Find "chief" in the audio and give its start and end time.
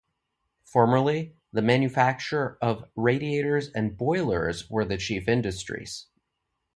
4.97-5.27